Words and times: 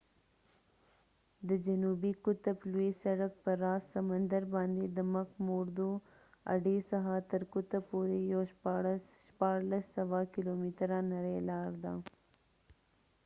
د 1.47 1.49
جنوبي 1.65 2.11
قطب 2.25 2.57
لوی 2.71 2.91
سرک 3.03 3.33
په 3.43 3.51
راس 3.63 3.83
سمندرباندې 3.95 4.85
د 4.97 4.99
مک 5.13 5.29
موردو 5.47 5.89
اډې 6.53 6.77
څخه 6.91 7.13
تر 7.31 7.41
قطب 7.53 7.81
پورې 7.91 8.17
یوه 8.31 8.45
شپاړلس 9.31 9.85
سوه 9.97 10.19
کیلومتره 10.33 10.97
نرۍ 11.11 11.37
لار 11.49 11.71
ده 11.83 11.93